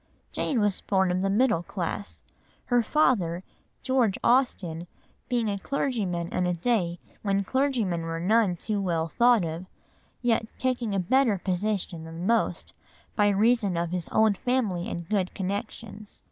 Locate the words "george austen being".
3.83-5.47